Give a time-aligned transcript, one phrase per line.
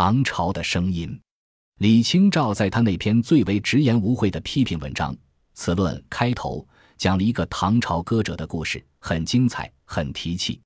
[0.00, 1.20] 唐朝的声音。
[1.78, 5.12] 李清照在他那篇最为直言无讳的批评文章
[5.54, 6.64] 《此论》开头，
[6.96, 10.60] 讲了一个唐朝歌者的故事，很精彩，很提气。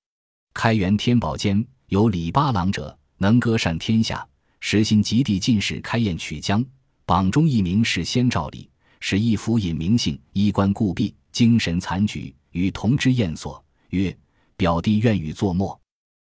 [0.52, 4.22] 开元天宝间，有李八郎者，能歌善天下，
[4.60, 6.62] 时新极地进士开宴曲江，
[7.06, 8.68] 榜中一名是先兆礼，
[9.00, 14.14] 是一府尹名姓，衣冠固敝，精神残局，与同之宴所，曰
[14.58, 15.80] ：“表弟愿与作墨。”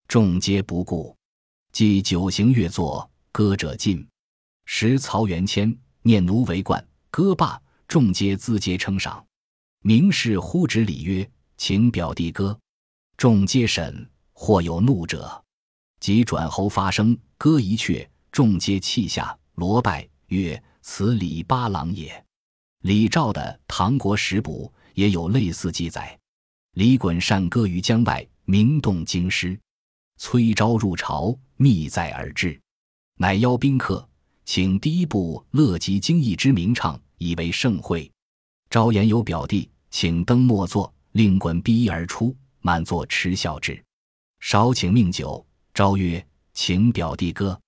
[0.07, 1.17] 众皆不顾。
[1.71, 4.05] 即九行乐作，歌者尽。
[4.65, 9.25] 时曹元谦念奴为冠，歌罢，众皆咨嗟称赏。
[9.81, 12.57] 名士呼指礼曰：“请表弟歌。”
[13.15, 15.43] 众皆审，或有怒者，
[16.01, 22.25] 即转喉发声，歌一阙，众皆泣下，罗拜曰：“此李八郎也。”
[22.83, 26.19] 李肇的《唐国史补》也有类似记载。
[26.73, 29.57] 李衮善歌于江外，名动京师。
[30.23, 32.61] 崔昭入朝，密载而至，
[33.17, 34.07] 乃邀宾客。
[34.45, 38.09] 请第一部《乐极精义》之名唱，以为盛会。
[38.69, 43.83] 昭言有表弟，请登末座，令衮逼衣而出，满座嗤笑之。
[44.41, 47.59] 少请命酒，昭曰：“请表弟歌。”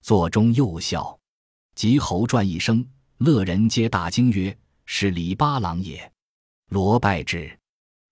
[0.00, 1.18] 座中又笑。
[1.74, 2.86] 即侯传一声，
[3.18, 6.08] 乐人皆大惊，曰：“是李八郎也。”
[6.70, 7.58] 罗拜之。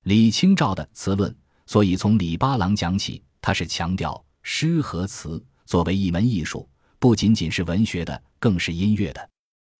[0.02, 1.30] 李清照的《词论》，
[1.64, 6.66] 所以从李八郎讲起，他是强调诗和词作为一门艺术。
[6.98, 9.30] 不仅仅是文学的，更是音乐的。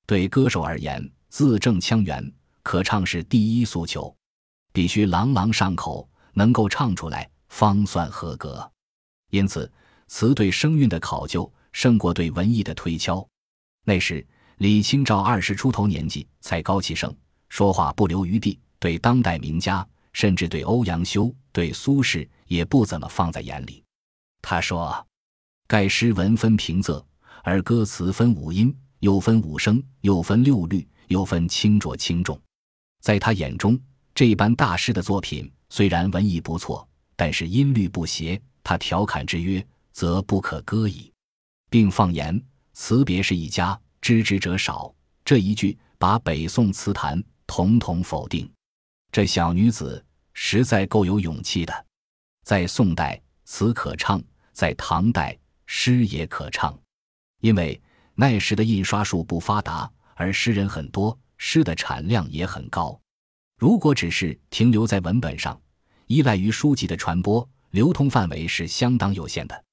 [0.04, 2.30] 对歌手而言，字正腔圆，
[2.62, 4.14] 可唱是第一诉求，
[4.70, 8.70] 必须朗朗上口，能够唱出来方算合格。
[9.30, 9.72] 因此，
[10.08, 13.26] 词对声韵的考究胜过对文艺的推敲。
[13.86, 14.26] 那时，
[14.58, 17.16] 李清照二十出头年纪，才高气盛，
[17.48, 23.83] 说话不留余地，对当代名家，甚至对欧阳修、对苏轼，也不怎么放在眼里。
[24.41, 25.06] 他说
[25.66, 27.05] ：“盖诗文分平仄。”
[27.42, 32.41] 而歌词分五音，又分五声，又分六律，又分轻浊轻重。
[33.02, 33.78] 在他眼中，
[34.14, 38.40] 这般大师的作品虽然文艺不错，但是音律不协。
[38.62, 41.12] 他调侃之曰：“则不可歌矣。”
[41.68, 42.42] 并放言
[42.73, 48.51] ：“词别是一家，知之者少。”这一句把北宋词坛统统否定。
[49.12, 50.02] 这小女子
[50.33, 51.86] 实在够有勇气的。
[52.44, 54.20] 在宋代，词可唱；
[54.52, 56.78] 在唐代，诗也可唱。
[57.40, 57.80] 因为
[58.14, 63.00] 那时的印刷术不发达，而诗人很多，诗的产量也很高。
[63.58, 65.58] 如果只是停留在文本上，
[66.06, 69.64] 依赖于书籍的传播，流通范围是相当有限的。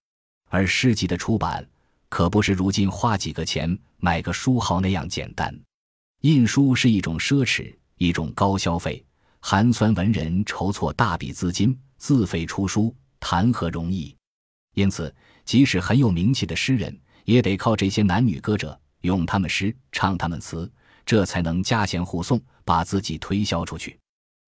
[0.47, 1.67] 而诗集的出版，
[2.07, 5.53] 可不是如今花几个钱买个书号那样简单。
[6.21, 9.03] 印书是一种奢侈，一种高消费，
[9.41, 14.17] 寒酸文人筹措大笔资金，自费出书，谈何容易？
[14.73, 15.13] 因此，
[15.45, 20.69] 即使很有名气的诗人，也得靠这些男女歌者用他们诗唱他们词，
[21.05, 23.99] 这才能加钱护送，把自己推销出去。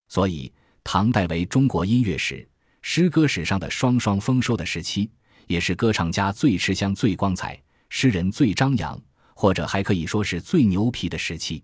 [0.07, 0.51] 所以，
[0.83, 2.49] 唐代为中国音乐史、
[2.81, 5.11] 诗歌史上的双双丰收的时期，
[5.45, 8.99] 也是歌唱家最吃香、最光彩，诗人最张扬，
[9.35, 11.63] 或者还可以说是最牛皮的时期。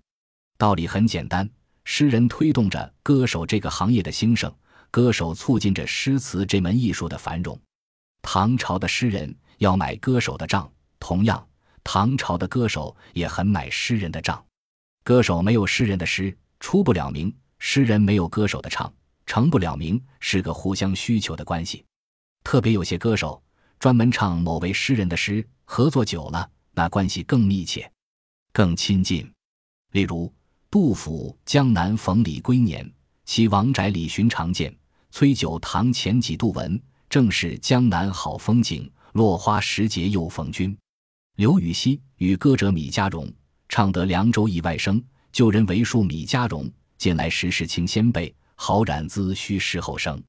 [0.55, 1.49] 道理很简单，
[1.83, 4.53] 诗人推动着歌手这个行业的兴盛，
[4.91, 7.59] 歌手促进着诗词这门艺术的繁荣。
[8.21, 10.69] 唐朝的诗人要买歌手的账。
[10.99, 11.47] 同样，
[11.83, 14.43] 唐朝的歌手也很买诗人的账。
[15.03, 18.93] 歌手没有诗人的诗出不了名，诗人没有歌手的唱
[19.25, 21.85] 成不了名，是个互相需求的关系。
[22.43, 23.41] 特别有些歌手
[23.79, 27.89] 专门唱某位诗人的诗，合作久了，那关系更密切、
[28.51, 29.31] 更亲近。
[29.93, 30.31] 例如，
[30.69, 32.85] 杜甫《江南逢李龟年》，
[33.31, 34.75] 其王宅里寻常见，
[35.11, 40.75] 崔九堂前几度闻，正是江南好风景，落花时节又逢君。
[41.35, 43.31] 刘禹锡与歌者米家荣
[43.67, 44.99] 唱得凉州意外声，
[45.31, 46.67] 旧人为述米家荣
[46.97, 50.19] 近来时事清先辈，好染兹须事后生。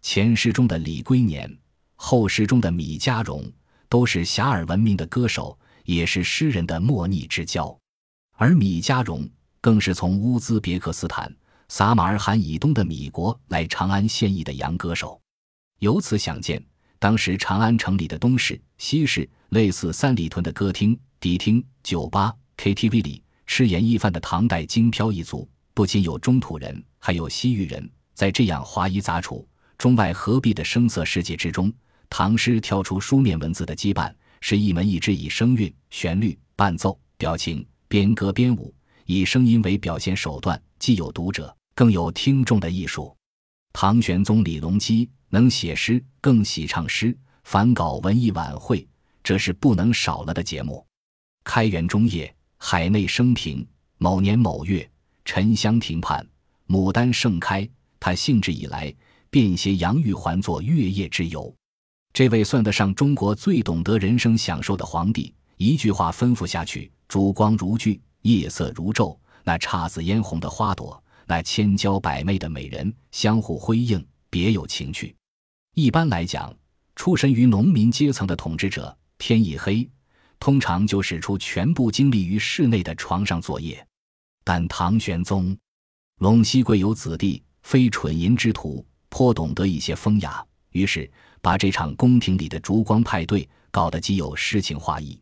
[0.00, 1.54] 前诗中的李龟年，
[1.96, 3.44] 后诗中的米家荣，
[3.90, 7.78] 都是遐迩闻名的歌手，也是诗人的莫逆之交。
[8.36, 9.28] 而米家荣
[9.60, 11.30] 更是从乌兹别克斯坦、
[11.68, 15.20] 撒马尔罕以东的米国来长安献艺的洋歌手。
[15.78, 16.62] 由此想见，
[16.98, 19.28] 当时长安城里的东市、西市。
[19.50, 27.90] 类似三里屯的歌厅、迪厅、酒吧、KTV 里吃盐意饭的唐代京漂一族，不仅有中土人，还有西域人。
[28.12, 29.48] 在这样华夷杂处、
[29.78, 31.72] 中外合璧的声色世界之中，
[32.10, 34.12] 唐诗跳出书面文字的羁绊，
[34.42, 38.74] 是一门一支以声韵、旋律、伴奏、表情、编歌编舞，
[39.06, 43.16] 以声音为表现手段，既有读者，更有听众的艺术。
[43.72, 48.84] 唐玄宗李隆基能写诗，更喜唱诗，凡搞文艺晚会。
[49.22, 50.84] 这是不能少了的节目。
[51.44, 53.64] 开元中叶，海内升平。
[53.98, 54.90] 某年某月，
[55.24, 56.26] 沉香亭畔，
[56.66, 57.68] 牡丹盛开。
[58.00, 58.92] 他兴致一来，
[59.30, 61.54] 便携杨玉环作月夜之游。
[62.12, 75.14] 这位算得上中国最懂得人生享受的皇帝，一句话吩咐下去：烛光如炬，夜色如昼，那姹紫嫣红的花朵，那千娇百媚的美人，相互辉映，别有情趣。
[75.74, 76.52] 一般来讲，
[76.96, 79.86] 出身于农民阶层的统治者，天一黑，
[80.40, 83.86] 通常就使出全部精力于室内的床上作业。
[84.42, 85.54] 但唐玄宗，
[86.20, 91.08] 陇西贵有子弟，非蠢淫之徒，颇懂得一些风雅，于是
[91.42, 95.20] 把这场宫廷里的烛光派对搞得极有诗情画意。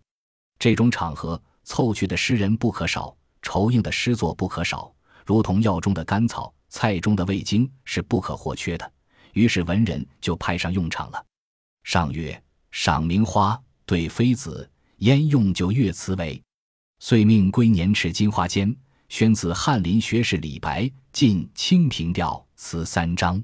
[0.57, 4.95] 这种场合，凑去的诗人不可少，酬应的诗作不可少，
[5.27, 8.93] 如同药中的甘草，菜中的味精，是不可或缺的。
[9.33, 11.27] 于是文人就派上用场了。
[11.83, 12.41] 上曰
[12.71, 16.41] ：“赏名花，对妃子，焉用就月词为？”
[17.01, 18.75] 遂命归年持金花笺。
[19.09, 23.41] 宣赐翰林学士李白进《清平调》词三章，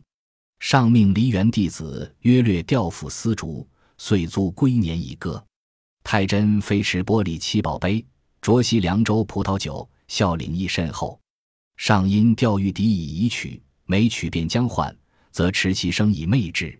[0.58, 3.64] 上命梨园弟子约略调赋丝竹，
[3.96, 5.44] 遂租归年一歌。
[6.02, 8.05] 太真飞驰玻璃七宝杯，
[8.40, 11.17] 酌西凉州葡萄酒，笑领益甚厚。
[11.82, 14.96] 上因调玉笛以移曲，每曲便将换，
[15.32, 16.79] 则持其声以媚之。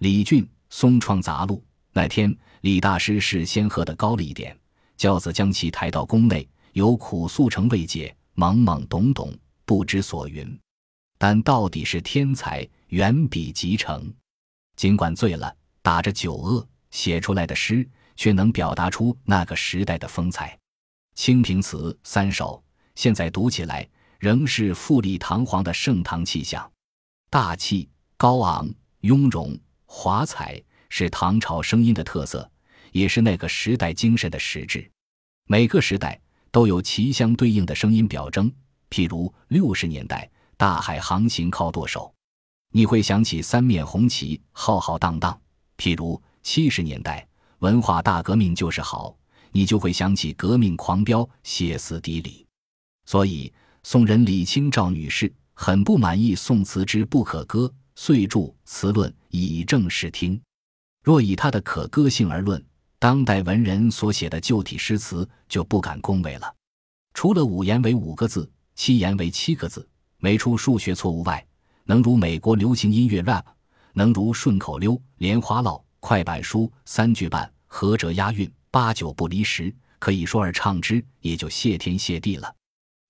[0.00, 1.56] 李俊《松窗杂录》
[1.94, 4.54] 那天，李大师事先喝得高了一点，
[4.98, 6.46] 轿子将其抬到宫内。
[6.74, 10.46] 有苦诉成未解，懵懵懂懂，不知所云。
[11.16, 14.12] 但到底是天才，远比集成。
[14.76, 20.54] 尽管醉了，打着酒恶，写出来的诗却能表达出那个时代的风采。
[21.18, 22.62] 《清平词》三首，
[22.94, 23.88] 现在读起来
[24.24, 26.72] 仍是富丽堂皇的盛唐气象，
[27.28, 27.86] 大气、
[28.16, 28.66] 高昂、
[29.00, 29.54] 雍容、
[29.84, 32.50] 华彩，是唐朝声音的特色，
[32.92, 34.90] 也是那个时代精神的实质。
[35.46, 36.18] 每个时代。
[36.50, 38.48] 都有其相对应的声音表征，
[38.88, 42.14] 譬如六十年代大海航行靠舵手，
[42.70, 45.36] 你会想起三面红旗浩浩荡荡；
[45.76, 47.26] 譬如七十年代
[47.58, 49.16] 文化大革命就是好，
[49.50, 52.46] 你就会想起革命狂飙歇斯底里。
[53.04, 53.52] 所以
[53.86, 60.40] 宋人李清照女士很不满意宋词之不可歌，遂著《词论》以正视听。
[61.02, 62.64] 若以她的可歌性而论，
[62.98, 66.50] 当代文人所写的旧体诗词就不敢恭维了，
[67.12, 71.46] 除了五言为五个字，七言为七个字，没出数学错误外，
[71.84, 73.44] 能如美国流行音乐 rap，
[73.92, 82.50] 能如顺口溜、莲花落、快板书三句半，合辙押韵，八九不离十，可以说而唱之，也就谢天谢地了。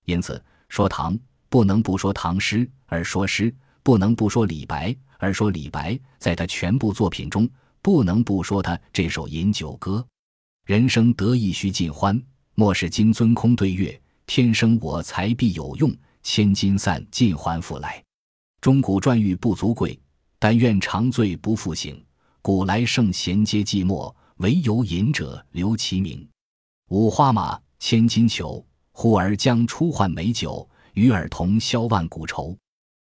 [0.03, 1.17] 因此，说唐
[1.49, 3.53] 不能不说唐诗，而说诗
[3.83, 7.49] 不能不说李白，而说李白，在他全部作品中。
[7.81, 10.03] 不能不说他这首饮酒歌
[10.65, 12.19] ：“人生得意须尽欢，
[12.55, 14.01] 莫使金樽空对月。
[14.25, 18.03] 天生我材必有用，千金散尽还复来。
[18.59, 19.99] 钟鼓馔玉不足贵，
[20.39, 22.03] 但愿长醉不复醒。
[22.41, 26.27] 古来圣贤皆寂寞，惟有饮者留其名。
[26.89, 28.65] 五花马，千金裘，
[28.97, 32.57] 呼儿将出换美酒，与尔同销万古愁。”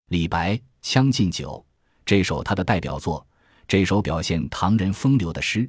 [0.10, 0.54] 李白
[0.84, 1.66] 《将进酒》
[2.06, 3.26] 这首他的代表作。
[3.68, 5.68] 这首表现唐人风流的诗，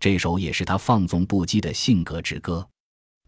[0.00, 2.68] 这首也是他放纵不羁的性格之歌，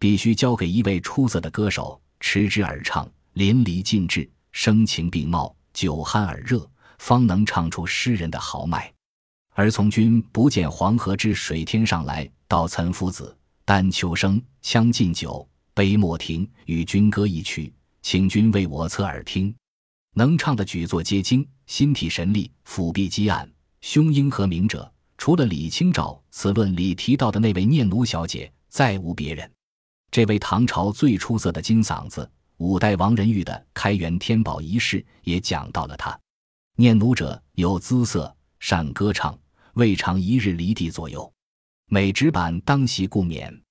[0.00, 6.68] 必须交给一位出色的歌手，持之而唱，淋漓尽致，声情并茂，酒酣耳热，
[6.98, 8.92] 方能唱出诗人的豪迈。
[9.54, 19.54] 而从君不见黄河之水天上来，到岑夫子，丹丘生，将进酒，杯莫停，与君歌一曲，请君为我侧耳听。
[20.14, 23.50] 能唱的举座皆惊，心体神力，抚臂击案。
[23.80, 29.50] 胸鹰和鸣者，除了李清照，此论里提到的那位念奴小姐，再无别人。
[30.10, 36.18] 这位唐朝最出色的金嗓子，五代王仁玉的开元天宝遗事也讲到了他。
[36.76, 39.36] 念奴者，有姿色，善歌唱，
[39.74, 41.32] 未尝一日离地左右。
[41.86, 43.62] 每纸板当席故免。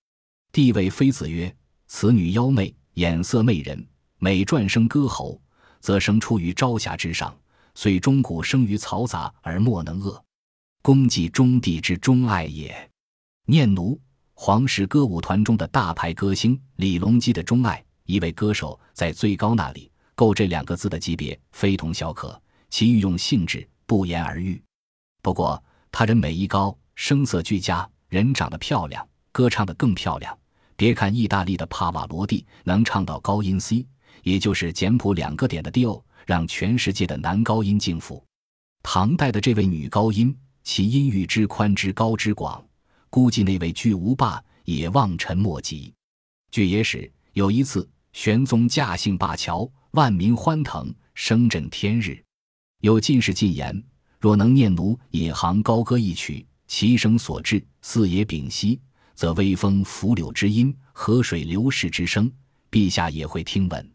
[0.52, 1.56] 帝谓妃子曰
[1.94, 3.86] ：“此女妖媚，眼色媚人，
[4.18, 5.40] 每转声歌喉，
[5.82, 7.38] 则生出于朝霞之上。”
[7.76, 10.18] 遂钟鼓生于嘈杂而莫能遏，
[10.82, 12.90] 功绩中帝之钟爱也。
[13.46, 14.00] 念奴，
[14.34, 22.42] 皇室歌舞团中的大牌歌星李隆基的钟爱，一位歌手在最高那里，够这两个字的级别非同小可。
[22.70, 24.64] 其御用性质不言而喻。
[25.22, 30.36] 不过他人美艺高，声色俱佳，人长得漂亮，歌唱得更漂亮。
[30.82, 33.86] 别看意大利的帕瓦罗蒂能唱到高音 C，
[34.24, 36.04] 也就是简谱两个点的 Do。
[36.26, 38.26] 让全世界的男高音敬服。
[38.82, 42.66] 唐代的这位女高音，其音域之宽之高之广，
[43.12, 45.94] 估计那位巨无霸也望尘莫及。
[46.50, 52.20] 据野史，有一次玄宗驾幸灞桥，万民欢腾，声震天日。
[52.80, 53.84] 有进士进言：
[54.20, 58.80] 若能念奴引吭高歌一曲，其声所至，四野屏息，
[59.22, 62.28] 则微风拂柳之音，河水流逝之声，
[62.72, 63.92] 陛下也会听闻。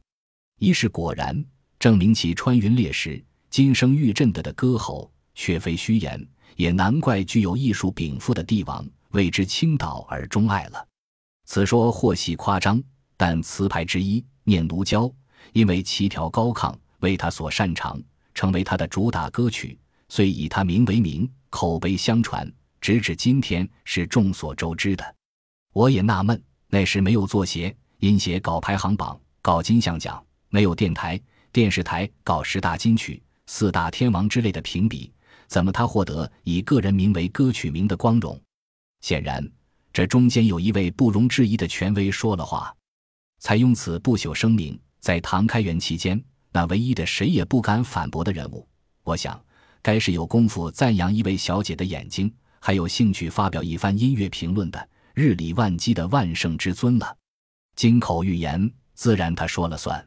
[0.61, 1.45] 一是果然，
[1.81, 6.25] 证明其穿云裂石、金声玉振的的歌喉，却非虚言。
[6.55, 10.87] 也难怪具有艺术禀赋的帝王为之倾倒而钟爱了。
[11.45, 12.81] 此说或系夸张，
[13.17, 15.07] 但词牌之一《念奴娇》，
[15.53, 18.01] 因为其调高亢，为他所擅长，
[18.33, 19.77] 成为他的主打歌曲，
[20.09, 22.49] 遂以他名为名，口碑相传，
[22.87, 25.15] 直至今天是众所周知的。
[25.73, 30.25] 我也纳闷，那时没有作协、音协搞排行榜、搞金像奖。
[30.51, 35.13] 没有电台、电视台搞十大金曲、四大天王之类的评比，
[35.49, 38.41] 怎么他获得以个人名为歌曲名的光荣？
[39.01, 39.45] 显然，
[39.93, 42.73] 这中间有一位不容置疑的权威说了话。
[43.41, 48.65] 采用此不朽声明，在唐开元期间，那唯一的谁也不敢反驳的人物，
[49.03, 49.45] 我想，
[49.83, 57.17] 该是有功夫赞扬一位小姐的眼睛，还有兴趣发表一番音乐评论的日理万机的万圣之尊了。
[57.75, 60.05] 金口玉言，自然他说了算。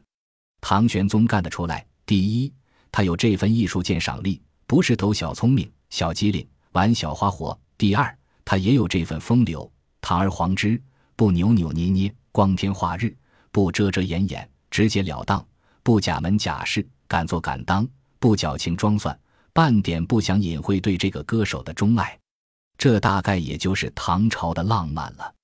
[0.60, 1.86] 唐玄宗干得出来。
[2.04, 2.52] 第一，
[2.90, 10.82] 他有这份艺术鉴赏力，不是抖小聪明、小机灵、玩小花活；第二，他也有这份风流，堂而皇之，
[11.14, 13.16] 不扭扭捏捏、光天化日，
[13.52, 15.46] 不遮遮掩掩、直截了当，
[15.84, 17.88] 不假门假式、敢做敢当，
[18.18, 19.16] 不矫情装蒜，
[19.52, 22.19] 半点不想隐晦对这个歌手的钟爱。
[22.80, 25.34] 这大概也就是唐朝的浪漫了。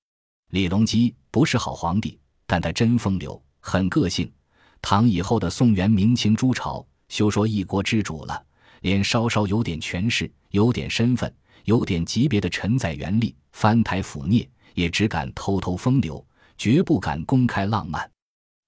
[0.49, 2.17] 李隆基不是好皇帝，
[2.47, 4.33] 但他真风流，很个性。
[4.81, 8.43] 唐以后的宋元明清诸朝，休说一国之主了，
[8.81, 11.31] 连稍稍有点权势、有点身份、
[11.65, 16.25] 有点级别的臣宰元吏翻台覆臬，也只敢偷偷风流，
[16.57, 18.09] 绝不敢公开浪漫。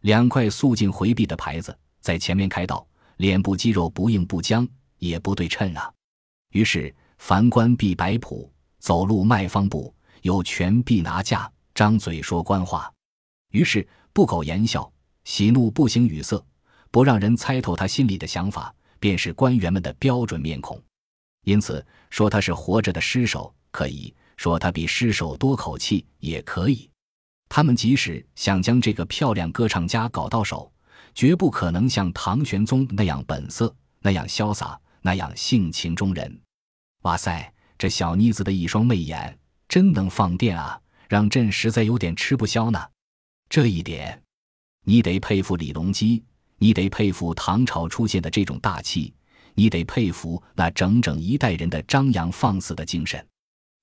[0.01, 2.85] 两块肃静回避的牌子在前面开道：
[3.17, 4.67] 脸部肌肉不硬不僵，
[4.99, 5.91] 也不对称啊。
[6.51, 12.91] 于是凡官必摆谱，走路迈方步，有权必拿架，张嘴说官话。
[13.51, 14.91] 于是不苟言笑。
[15.25, 16.43] 喜怒不形于色，
[16.89, 20.81] 不让人猜透他心里的想法，便是官员们的标准面孔。
[21.43, 26.89] 因此说他是活着的尸首，可以说他比尸首多口气，也可以。
[27.47, 30.71] 他们即使想将这个漂亮歌唱家搞到手，
[31.13, 36.41] 绝不可能像唐玄宗那样本色，那样潇洒，那样性情中人。
[37.03, 40.77] 哇塞，这小妮子的一双媚眼，真能放电啊！
[41.07, 42.87] 让朕实在有点吃不消呢。
[43.49, 44.21] 这一点。
[44.83, 46.21] 你得佩服李隆基，
[46.57, 49.13] 你得佩服唐朝出现的这种大气，
[49.53, 53.25] 你得佩服那整整一代人的张扬放肆的精神。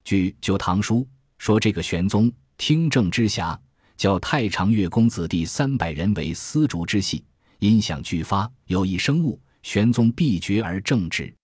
[0.04, 0.96] 据《旧唐书》
[1.38, 3.58] 说，这个玄宗听政之暇，
[3.96, 7.24] 叫太常乐公子弟三百人为丝竹之戏，
[7.60, 11.34] 音响俱发，有一声物，玄宗必绝而正之，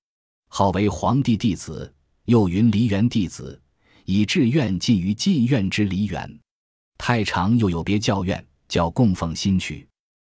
[0.49, 1.95] 号为皇帝弟子，
[2.33, 3.61] 又云梨园弟子，
[4.07, 6.41] 以志愿近于禁院之梨园。
[6.97, 8.43] 太常又有别教院。
[8.69, 9.87] 叫供奉新曲，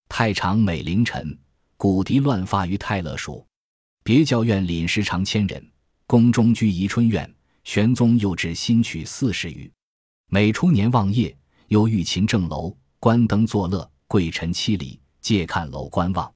[0.08, 1.38] 太常每凌晨，
[1.76, 3.46] 鼓笛乱发于太乐署。
[4.02, 5.64] 别教院领时常千人，
[6.04, 7.32] 宫中居宜春院。
[7.62, 9.70] 玄宗又置新曲四十余。
[10.26, 11.32] 每初年望夜，
[11.68, 16.34] 又御琴正楼，观灯作乐，贵臣七里，借看楼观望。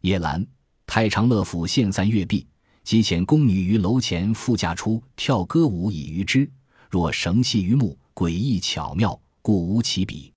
[0.00, 0.46] 夜阑，
[0.86, 2.46] 太常乐府献散乐毕，
[2.84, 6.48] 即遣宫女于楼前复驾出跳歌舞以娱之。
[6.90, 10.32] 若绳系于目，诡异巧妙，故无其比。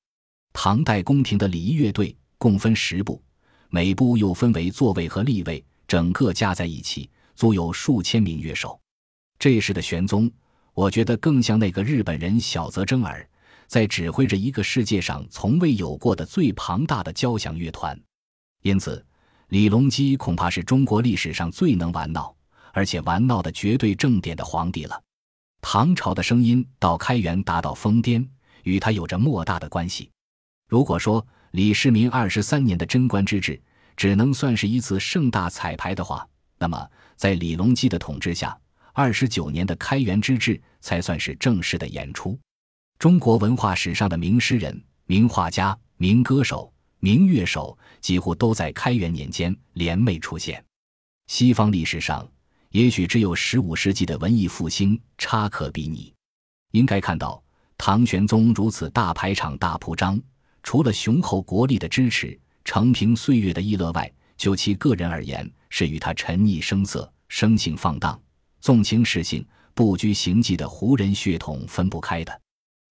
[0.54, 3.22] 唐代宫廷的礼仪乐队共分十部，
[3.70, 8.80] 每部又分为座位和立位，整个加在一起足有数千名乐手。
[9.38, 10.32] 这时的玄宗，
[10.74, 13.30] 我觉得更像那个日本人小泽征尔，
[13.68, 18.00] 在指挥着一个世界上从未有过的最庞大的交响乐团。
[18.64, 19.06] 因此，
[19.50, 22.36] 李隆基恐怕是中国历史上最能玩闹，
[22.78, 25.02] 而且玩闹的绝对正点的皇帝了。
[25.62, 28.24] 唐朝的声音到开元达到疯癫，
[28.66, 30.12] 与他有着莫大的关系。
[30.70, 33.60] 如果说李世民二十三年的贞观之治
[33.96, 36.30] 只能算是一次盛大彩排的话，
[36.60, 38.56] 那么在李隆基的统治下，
[38.94, 42.38] 二十九年的开元之治才算是正式的演出。
[43.00, 50.64] 中国文化史上的名诗人、名画家、名歌手、名乐手，几乎都在开元年间联袂出现。
[51.26, 52.30] 西方历史上，
[52.72, 56.14] 也许只有十五世纪的文艺复兴差可比拟。
[56.72, 57.42] 应该看到，
[57.78, 60.20] 唐玄宗如此大排场、大铺张。
[60.64, 68.20] 除了雄厚国力的支持、承平岁月的逸乐外，就其个人而言，是与他沉溺声色、生性放荡、
[68.60, 72.42] 纵情嗜性、不拘形迹的胡人血统分不开的。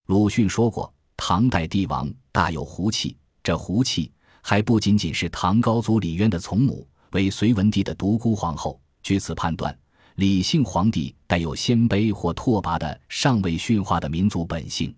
[0.07, 8.81] 鲁迅说过，唐代帝王大有胡气，这胡气还不仅仅是唐高祖李渊的从母为隋文帝的独孤皇后。
[9.07, 9.79] 据此判断，
[10.17, 14.93] 李姓皇帝带有鲜卑或拓跋的尚未驯化的民族本性，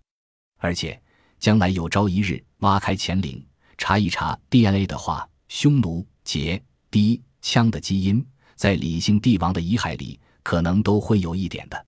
[0.57, 0.99] 而且
[1.39, 3.47] 将来有朝一日挖开乾陵
[3.77, 6.59] 查一查 DNA 的话，匈奴、羯、
[6.91, 11.87] 氐、羌的基因在李姓帝王的遗骸里可能都会有一点的。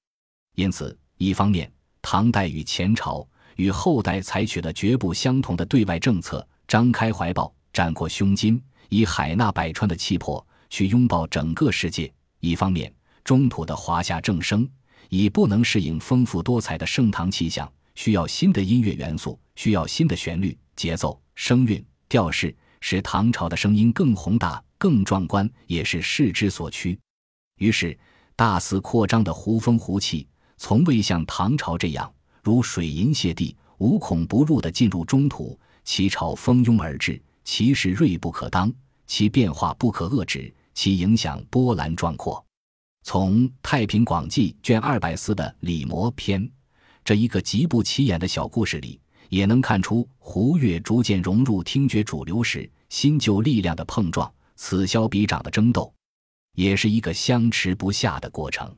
[0.57, 1.73] 因此，一方面，
[2.03, 12.91] 唐代与前朝与后代采取了绝不相同的对外政策，张开怀抱，展阔胸襟，以海纳百川的气魄去拥抱整个世界；一方面，
[13.23, 14.67] 中土的华夏正声
[15.11, 26.99] 已不能适应丰富多彩的盛唐气象，需要新的音乐元素，需要新的旋律、节奏、声韵、调式，使唐朝的声音更宏大、更壮观，也是势之所趋。
[27.59, 27.99] 于是，
[28.37, 32.11] 大肆扩张的胡风胡气，从未像唐朝这样
[32.43, 35.59] 如水银泻地、无孔不入地进入中土。
[35.83, 38.73] 其朝蜂拥而至，其势锐不可当，
[39.07, 42.42] 其变化不可遏制，其影响波澜壮阔。
[43.02, 46.42] 从《太平广记》卷二百四的《李摩篇》
[47.04, 55.92] 这一个极不起眼的小故事里，也能看出胡乐逐渐融入听觉主流时新旧力量的碰撞，此消彼长的争斗，
[56.54, 58.75] 也是一个相持不下的过程。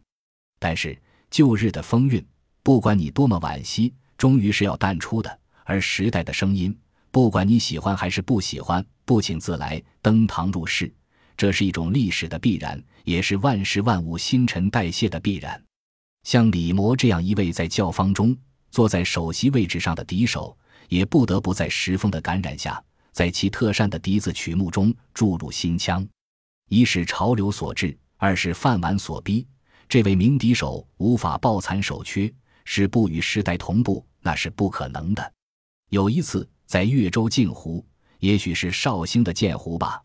[0.58, 2.26] 但是旧日的风韵，
[2.64, 5.30] 不管你多么惋惜，终于是要淡出的；
[5.62, 6.76] 而时代的声音，
[7.12, 10.92] 不管你喜欢还是不喜欢，不请自来，登堂入室。
[11.42, 15.60] 这是一种历史的必然，也是万事万物新陈代谢的必然。
[16.22, 18.36] 像李摩这样一位在教坊中
[18.70, 20.56] 坐在首席位置上的笛手，
[20.88, 22.80] 也不得不在时风的感染下，
[23.10, 26.06] 在其特善的笛子曲目中注入新腔。
[26.68, 29.44] 一是潮流所致，二是饭碗所逼。
[29.88, 32.32] 这位名笛手无法抱残守缺，
[32.64, 35.32] 是不与时代同步，那是不可能的。
[35.90, 37.84] 有一次在越州镜湖，
[38.20, 40.00] 也许是绍兴的鉴湖吧。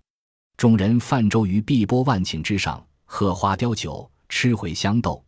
[0.57, 5.23] 众人泛舟于碧波万顷之上，喝花雕酒，吃茴香豆，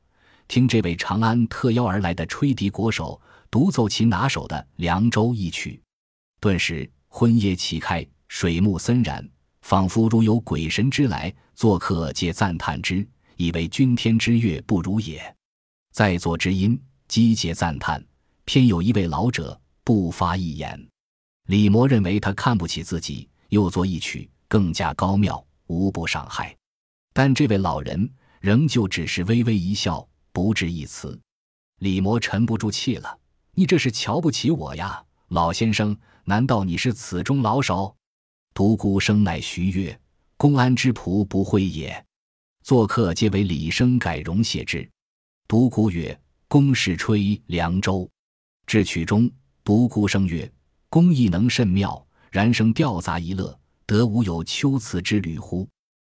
[0.47, 5.79] 听这位长安特邀而来的吹笛国手独奏其拿手的《凉州》一曲，
[6.41, 9.23] 顿时昏夜齐开，水幕森然，
[9.61, 15.21] 仿佛如有鬼神之来，作客皆赞叹之，以为君天之乐不如也。
[15.93, 18.03] 在座之音击节赞叹，
[18.45, 20.87] 偏有一位老者不发一言。
[21.45, 24.27] 李摩认为他看不起自己，又作一曲。
[24.49, 26.53] 更加高妙，无不伤害。
[27.13, 31.17] 但这位老人仍旧只是微微一笑，不置一词。
[31.79, 33.17] 李摩沉不住气了
[33.55, 35.95] ：“你这是瞧不起我呀，老先生？
[36.25, 37.95] 难道你是此中老手？”
[38.53, 39.97] 独孤生乃徐曰
[40.35, 42.05] ：“公安之仆不讳也。”
[42.63, 44.89] 做客皆为李生改容谢之。
[45.47, 47.99] 独孤曰：“公是吹《凉州》。”
[48.65, 49.29] 至曲中，
[49.63, 50.51] 独孤生曰
[50.89, 53.57] ：“公亦能甚妙，然生调杂一乐。”
[53.89, 55.67] 得无有秋辞之旅乎？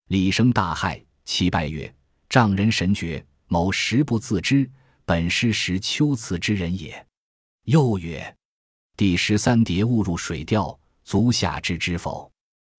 [0.10, 1.96] 李生大骇，其拜曰
[2.28, 4.70] ：“丈人神觉，某实不自知，
[5.06, 7.08] 本是识秋辞之人也。”
[7.64, 8.36] 又曰
[8.98, 12.30] ：“第十三叠误入水调，足下知之否？”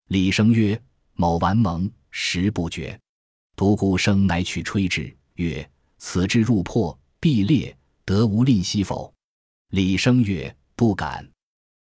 [0.09, 0.79] 李生曰
[1.17, 3.01] ：“某顽蒙，实不觉。”
[3.57, 7.75] 独孤生乃取吹之，曰：“此之入破，必裂，
[8.05, 9.11] 得无吝惜否？”
[9.73, 11.27] 李生曰：“不敢。”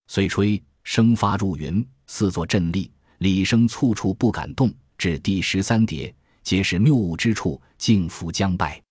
[0.06, 2.91] 遂吹，声发入云，似作阵立。
[3.19, 8.82] 李生处处不敢动，至第十三叠，皆是谬误之处，竟复将败，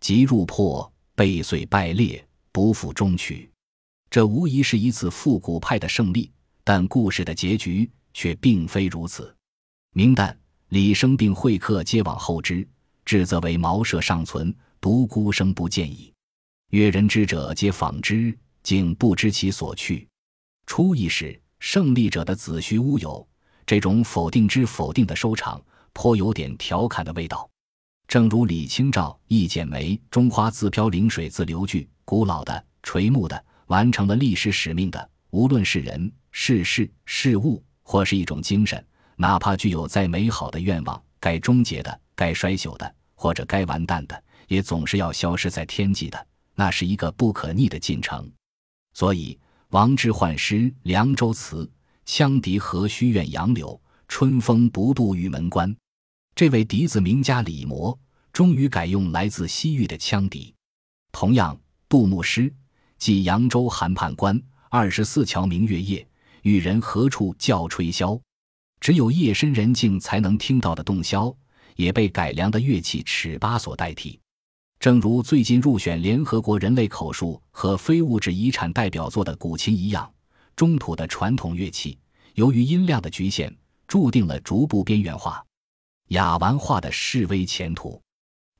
[0.00, 3.50] 即入破，背碎败裂，不复终曲。
[4.10, 6.30] 这无疑是一次复古派的胜利，
[6.62, 9.34] 但故事的结局却并非如此。
[9.94, 10.36] 明旦，
[10.68, 12.68] 李生并会客皆往后之，
[13.06, 16.12] 至则为茅舍尚存，独孤生不见矣。
[16.72, 20.06] 曰：人之者皆访之，竟不知其所去。
[20.66, 23.26] 初一时，胜利者的子虚乌有。
[23.70, 27.48] 这种否定之否定的收场，颇有点调侃的味道。
[28.08, 46.26] 正如李清照《一剪梅》中“花自飘零水自流”句，古老的、垂暮的、完成了历史使命的，无论是人、是事、事物，或是一种精神，哪怕具有再美好的愿望，该终结的、该衰朽的，或者该完蛋的，也总是要消失在天际的。
[46.56, 48.28] 那是一个不可逆的进程。
[48.94, 51.64] 所以，王之涣诗《凉州词》。
[52.10, 55.72] 羌笛何须怨杨柳，春风不度玉门关。
[56.34, 57.96] 这位笛子名家李摩，
[58.32, 60.52] 终于改用来自西域的羌笛。
[61.12, 61.56] 同样，
[61.88, 62.52] 杜牧诗
[62.98, 66.04] 即扬州韩判官二十四桥明月夜，
[66.42, 68.20] 与人何处教吹箫？
[68.80, 71.32] 只有夜深人静才能听到的洞箫，
[71.76, 74.18] 也被改良的乐器尺八所代替。
[74.80, 80.12] 正如最近入选联合国人类口述和非物质遗产代表作的古琴一样，
[80.60, 81.98] 中土的传统乐器
[82.34, 83.50] 由于音量的局限，
[83.88, 85.42] 注定了逐步边缘化、
[86.08, 87.98] 雅玩化的示威前途。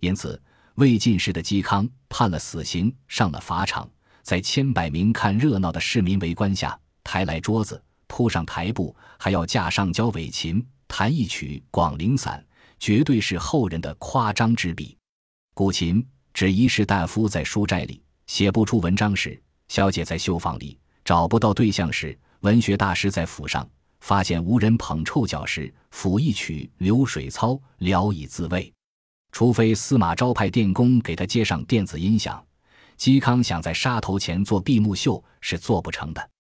[0.00, 0.42] 因此，
[0.76, 3.86] 魏晋时的嵇康判了死刑，上了法场，
[4.22, 12.42] 在千百名看热闹的市民围观下，抬来桌子，铺上台布，还要架上交尾琴，弹一曲《广陵散》，
[12.78, 14.96] 绝对是后人的夸张之笔。
[15.52, 20.78] 古琴指一士大夫在书斋里写不出文章时，小姐在绣坊里
[21.10, 23.68] 找不到对象时，文学大师在府上
[23.98, 28.72] 发现无人捧臭脚时，抚一曲流水操聊以自慰。
[29.32, 32.40] 除非司马昭派电工给他接上电子音响，
[32.96, 36.30] 嵇康想在沙头前做闭幕秀是做不成的。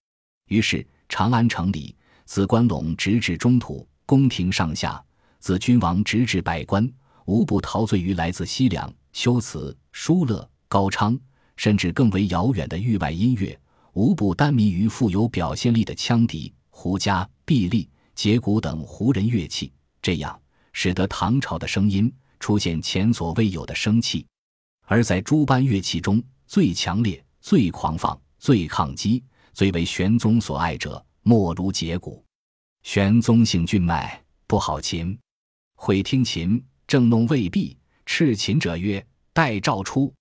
[0.46, 5.04] 于是长安城里，自关陇直至中土，宫廷上下，
[5.40, 6.88] 自君王直至百官，
[7.24, 8.88] 无不陶醉于来自西凉。
[9.12, 11.18] 修辞、疏勒、高昌，
[11.56, 13.58] 甚至更为遥远的域外音乐，
[13.92, 20.40] 无不耽迷于富有表现力的羌笛、胡笳、碧丽、羯鼓等胡人乐器，这样
[20.72, 24.26] 使得唐朝的声音出现前所未有的生气。
[24.86, 29.22] 而在诸般乐器中，最强烈、最狂放、最抗击、
[29.52, 32.24] 最为玄宗所爱者，莫如羯鼓。
[32.82, 35.18] 玄宗性俊迈，不好琴，
[35.74, 37.76] 会听琴，正弄未毕。
[38.06, 40.12] 斥琴者曰：“待诏出。”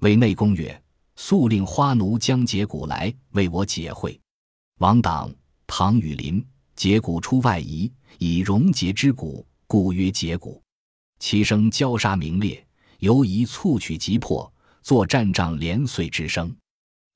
[0.00, 0.82] 为内公曰
[1.20, 4.18] ：“速令花奴将节鼓来，为我解会。”
[4.78, 5.34] 王党、
[5.66, 6.42] 唐雨林
[6.76, 10.62] 节鼓出外夷，以荣节之鼓，故曰节鼓。
[11.18, 12.64] 其声交沙明烈，
[13.00, 14.50] 犹以促曲急迫，
[14.80, 16.54] 作战仗连岁之声。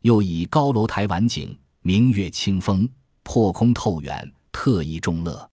[0.01, 2.89] 又以高楼台晚景，明月清风，
[3.23, 5.49] 破空透远，特异众乐。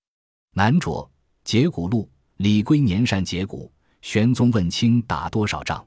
[0.55, 1.09] 南卓
[1.43, 3.71] 节鼓录，李龟年善节鼓。
[4.01, 5.85] 玄宗问卿打多少仗，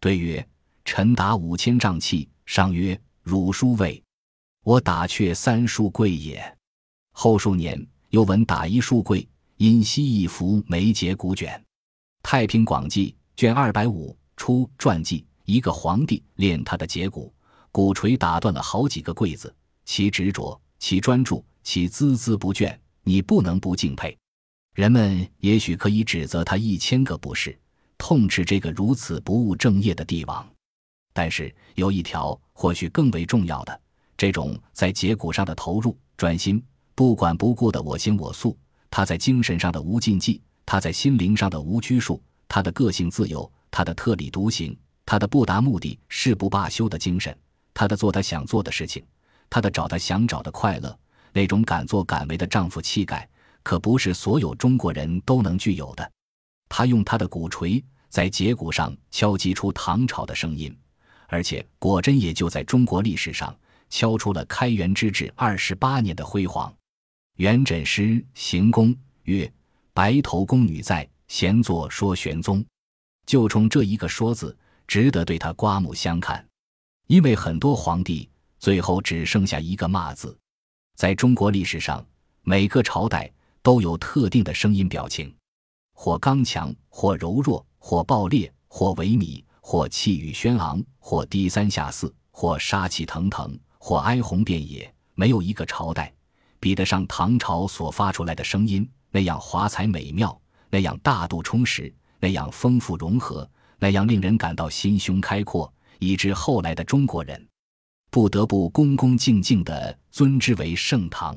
[0.00, 0.46] 对曰
[0.84, 4.02] ：“臣打五千丈气。”上曰：“汝书谓，
[4.62, 6.58] 我打却三书贵也。”
[7.12, 11.58] 后数年，又闻打一书贵，因西一幅梅节古卷，
[12.22, 17.32] 《太平广记》卷二百五出传记，一个皇帝练他的节骨，
[17.72, 19.54] 鼓槌打断了好几个柜子，
[19.86, 24.14] 其执着，其专注，其孜孜不倦，你不能不敬佩。
[24.74, 27.58] 人们也许可以指责他一千个不是，
[27.96, 30.46] 痛斥这个如此不务正业的帝王。
[31.14, 33.80] 但是有一条或许更为重要的，
[34.18, 36.62] 这种在节骨上的投入、专心、
[36.94, 38.58] 不管不顾的我行我素，
[38.90, 47.34] 他在精神上的无禁忌，他在心灵上的无拘束，他的个性自由，他的特立独行，他的不达目的誓不罢休的精神，
[47.72, 49.02] 他的做他想做的事情，
[49.48, 50.98] 他的找他想找的快乐，
[51.32, 53.26] 那种敢作敢为的丈夫气概。
[53.62, 56.12] 可不是所有中国人都能具有的。
[56.68, 60.76] 他用他的鼓槌在节骨上敲击出唐朝的声音，
[61.34, 63.52] 而且果真也就在中国历史上
[63.90, 66.72] 敲出了开元之治二十八年的辉煌。
[67.38, 69.52] 元稹诗行宫曰
[69.92, 72.64] ：“白头宫女在，闲坐说玄宗。”
[73.26, 76.46] 就冲这一个“说”字，值得对他刮目相看。
[77.08, 80.38] 因为很多皇帝最后只剩下一个“骂”字。
[80.94, 82.06] 在中国历史上，
[82.42, 83.28] 每个朝代。
[83.60, 85.34] 都有特定的声音表情，
[85.94, 94.94] 或刚强，或柔弱，或暴烈，或萎靡，或气宇轩昂，或低三下四，或杀气腾腾，或哀鸿遍野。
[95.14, 96.12] 没有一个朝代
[96.60, 107.48] 比得上唐朝所发出来的声音，那样华彩美妙，那样大度充实，那样丰富融合，那样令人感到心胸开阔，以致后来的中国人
[108.10, 111.34] 不得不恭恭敬敬地尊之为盛唐。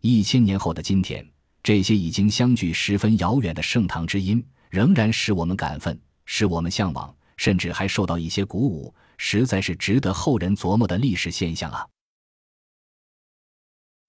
[0.00, 1.22] 一千年后的今天。
[1.62, 11.88] 这些已经相距十分遥远的盛唐之音，仍然使我们感奋，使我们向往，甚至还受到一些鼓舞，实在是值得后人琢磨的历史现象啊！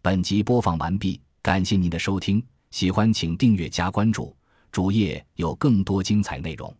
[0.01, 4.35] 本集播放完毕，感谢您的收听，喜欢请订阅加关注，
[4.69, 6.75] 主页有更多精彩内容。